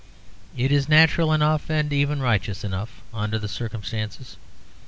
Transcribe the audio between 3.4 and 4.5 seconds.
circumstances.